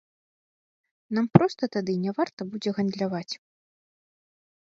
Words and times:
Нам 1.17 1.25
проста 1.37 1.63
тады 1.75 1.91
няварта 2.07 2.41
будзе 2.55 2.69
гандляваць. 2.79 3.33